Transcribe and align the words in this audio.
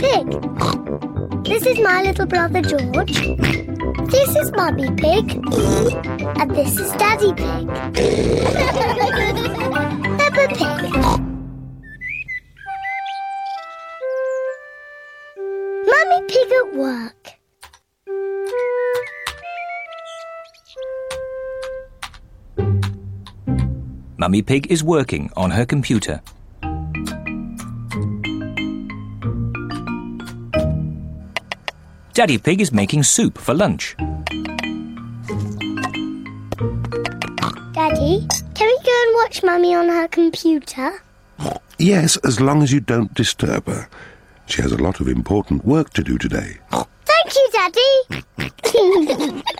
Pig. 0.00 0.24
This 1.44 1.66
is 1.66 1.78
my 1.80 2.00
little 2.02 2.24
brother 2.24 2.62
George. 2.62 3.12
This 4.08 4.34
is 4.34 4.50
Mummy 4.52 4.90
Pig. 4.96 5.30
And 6.40 6.50
this 6.56 6.78
is 6.78 6.90
Daddy 6.92 7.34
Pig. 7.34 7.68
Peppa 10.18 10.48
Pig. 10.56 10.90
Mummy 15.84 16.20
Pig 16.28 16.50
at 16.60 16.68
work. 16.74 17.36
Mummy 24.16 24.40
Pig 24.40 24.66
is 24.72 24.82
working 24.82 25.30
on 25.36 25.50
her 25.50 25.66
computer. 25.66 26.22
Daddy 32.20 32.36
Pig 32.36 32.60
is 32.60 32.68
making 32.70 33.04
soup 33.04 33.38
for 33.38 33.54
lunch. 33.54 33.96
Daddy, 37.72 38.26
can 38.54 38.66
we 38.66 38.78
go 38.84 39.02
and 39.04 39.14
watch 39.14 39.42
Mummy 39.42 39.74
on 39.74 39.88
her 39.88 40.06
computer? 40.06 41.02
Yes, 41.78 42.18
as 42.18 42.38
long 42.38 42.62
as 42.62 42.74
you 42.74 42.80
don't 42.80 43.14
disturb 43.14 43.66
her. 43.68 43.88
She 44.44 44.60
has 44.60 44.70
a 44.70 44.76
lot 44.76 45.00
of 45.00 45.08
important 45.08 45.64
work 45.64 45.94
to 45.94 46.04
do 46.04 46.18
today. 46.18 46.58
Thank 46.70 47.34
you, 47.34 47.48
Daddy. 47.54 48.02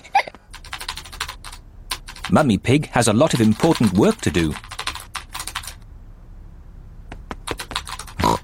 Mummy 2.31 2.59
Pig 2.59 2.89
has 2.89 3.09
a 3.09 3.15
lot 3.15 3.33
of 3.33 3.41
important 3.41 3.95
work 3.95 4.21
to 4.21 4.31
do. 4.31 4.53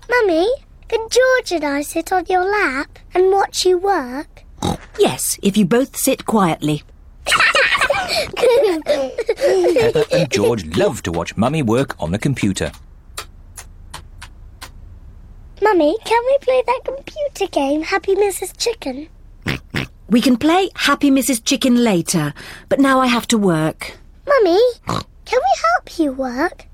Mummy, 0.08 0.48
can 0.88 1.08
George 1.10 1.52
and 1.52 1.64
I 1.64 1.82
sit 1.82 2.12
on 2.12 2.24
your 2.28 2.44
lap 2.44 2.98
and 3.14 3.30
watch 3.32 3.64
you 3.64 3.78
work? 3.78 4.44
Yes, 4.98 5.38
if 5.42 5.56
you 5.56 5.64
both 5.66 5.96
sit 5.96 6.24
quietly. 6.26 6.82
Peppa 8.36 10.04
and 10.12 10.30
George 10.30 10.76
love 10.76 11.02
to 11.02 11.12
watch 11.12 11.36
Mummy 11.36 11.62
work 11.62 11.96
on 12.00 12.12
the 12.12 12.18
computer. 12.18 12.72
Mummy, 15.62 15.96
can 16.04 16.22
we 16.26 16.38
play 16.42 16.62
that 16.66 16.80
computer 16.84 17.46
game, 17.50 17.82
Happy 17.82 18.14
Mrs. 18.14 18.56
Chicken? 18.56 19.08
We 20.08 20.20
can 20.20 20.36
play 20.36 20.70
Happy 20.76 21.10
Mrs. 21.10 21.42
Chicken 21.44 21.82
later, 21.82 22.32
but 22.68 22.78
now 22.78 23.00
I 23.00 23.06
have 23.08 23.26
to 23.28 23.38
work. 23.38 23.96
Mummy, 24.26 24.60
can 24.86 25.40
we 25.40 25.60
help 25.62 25.98
you 25.98 26.12
work? 26.12 26.66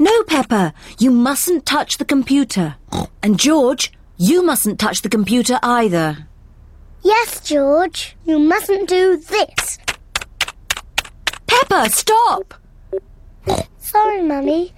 No, 0.00 0.22
Peppa, 0.22 0.72
you 0.98 1.10
mustn't 1.10 1.66
touch 1.66 1.98
the 1.98 2.06
computer. 2.06 2.76
And 3.22 3.38
George, 3.38 3.92
you 4.16 4.42
mustn't 4.42 4.80
touch 4.80 5.02
the 5.02 5.10
computer 5.10 5.58
either. 5.62 6.26
Yes, 7.02 7.40
George. 7.42 8.16
You 8.24 8.38
mustn't 8.38 8.88
do 8.88 9.18
this. 9.18 9.78
Peppa, 11.46 11.90
stop! 11.90 12.54
Sorry, 13.76 14.22
Mummy. 14.22 14.72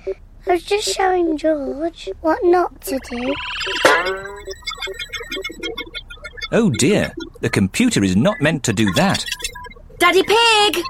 I 0.48 0.54
was 0.54 0.64
just 0.64 0.88
showing 0.88 1.36
George 1.36 2.10
what 2.20 2.40
not 2.42 2.80
to 2.80 2.98
do. 3.08 3.34
Oh 6.50 6.68
dear, 6.68 7.12
the 7.40 7.48
computer 7.48 8.02
is 8.02 8.16
not 8.16 8.40
meant 8.40 8.64
to 8.64 8.72
do 8.72 8.92
that. 8.94 9.24
Daddy 9.98 10.24
Pig! 10.24 10.82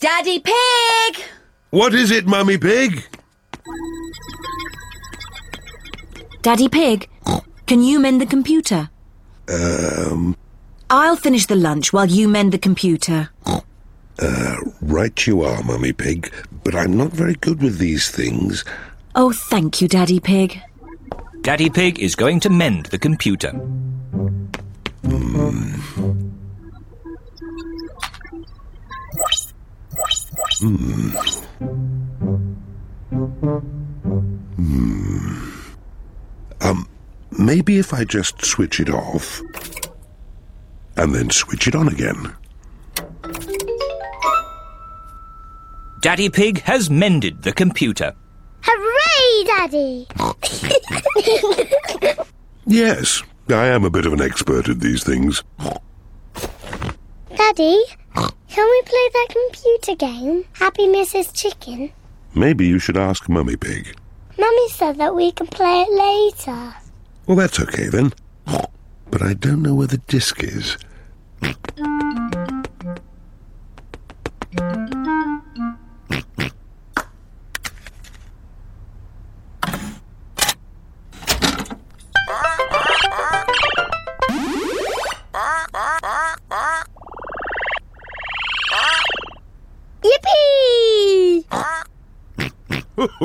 Daddy 0.00 0.40
Pig! 0.40 1.24
What 1.74 1.92
is 1.92 2.12
it, 2.12 2.24
Mummy 2.24 2.56
Pig? 2.56 3.04
Daddy 6.40 6.68
Pig, 6.68 7.08
can 7.66 7.82
you 7.82 7.98
mend 7.98 8.20
the 8.20 8.26
computer? 8.26 8.90
Um, 9.48 10.36
I'll 10.88 11.16
finish 11.16 11.46
the 11.46 11.56
lunch 11.56 11.92
while 11.92 12.06
you 12.06 12.28
mend 12.28 12.52
the 12.52 12.58
computer. 12.58 13.30
Uh, 14.20 14.56
right 14.82 15.26
you 15.26 15.42
are, 15.42 15.64
Mummy 15.64 15.92
Pig, 15.92 16.32
but 16.62 16.76
I'm 16.76 16.96
not 16.96 17.10
very 17.10 17.34
good 17.34 17.60
with 17.60 17.78
these 17.78 18.08
things. 18.08 18.64
Oh, 19.16 19.32
thank 19.32 19.80
you, 19.80 19.88
Daddy 19.88 20.20
Pig. 20.20 20.60
Daddy 21.40 21.70
Pig 21.70 21.98
is 21.98 22.14
going 22.14 22.38
to 22.38 22.50
mend 22.50 22.86
the 22.86 22.98
computer. 22.98 23.50
Hmm. 34.56 35.50
Um, 36.60 36.88
maybe 37.38 37.78
if 37.78 37.92
I 37.92 38.04
just 38.04 38.44
switch 38.44 38.80
it 38.80 38.90
off 38.90 39.40
and 40.96 41.14
then 41.14 41.30
switch 41.30 41.66
it 41.68 41.74
on 41.74 41.88
again. 41.88 42.34
Daddy 46.00 46.28
Pig 46.28 46.60
has 46.62 46.90
mended 46.90 47.42
the 47.42 47.52
computer. 47.52 48.14
Hooray, 48.62 49.44
Daddy! 49.44 50.06
Yes, 52.66 53.22
I 53.50 53.66
am 53.66 53.84
a 53.84 53.90
bit 53.90 54.06
of 54.06 54.14
an 54.14 54.22
expert 54.22 54.68
at 54.70 54.80
these 54.80 55.04
things. 55.04 55.42
Daddy, 57.36 57.84
can 58.54 58.70
we 58.70 58.82
play 58.82 59.08
that 59.12 59.28
computer 59.30 59.96
game, 59.96 60.44
Happy 60.52 60.86
Mrs. 60.86 61.34
Chicken? 61.34 61.90
Maybe 62.36 62.64
you 62.64 62.78
should 62.78 62.96
ask 62.96 63.28
Mummy 63.28 63.56
Pig. 63.56 63.96
Mummy 64.38 64.68
said 64.68 64.96
that 64.98 65.12
we 65.12 65.32
can 65.32 65.48
play 65.48 65.82
it 65.82 65.90
later. 65.90 66.72
Well, 67.26 67.36
that's 67.36 67.58
okay 67.58 67.88
then. 67.88 68.12
But 69.10 69.22
I 69.22 69.34
don't 69.34 69.60
know 69.60 69.74
where 69.74 69.88
the 69.88 69.98
disc 69.98 70.42
is. 70.44 70.76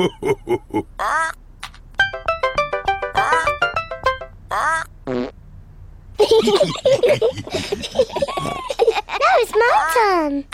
now 0.00 0.08
it's 9.36 9.52
my 9.52 9.74
turn. 9.92 10.44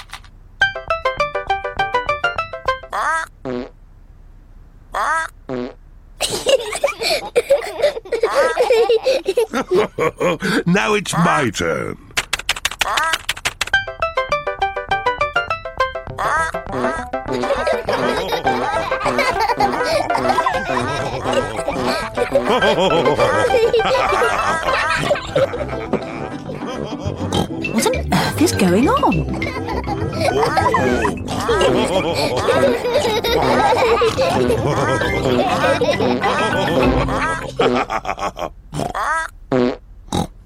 now 10.66 10.94
it's 10.94 11.12
my 11.12 11.50
turn. 11.50 11.96
What 27.76 27.86
on 27.86 28.12
earth 28.12 28.40
is 28.40 28.52
going 28.52 28.88
on? 28.88 29.26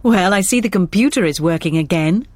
Well, 0.02 0.32
I 0.32 0.40
see 0.40 0.60
the 0.60 0.70
computer 0.70 1.26
is 1.26 1.38
working 1.38 1.76
again. 1.76 2.26